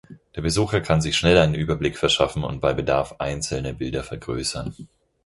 [0.35, 4.75] Der Besucher kann sich schnell einen Überblick verschaffen und bei Bedarf einzelne Bilder vergrößern.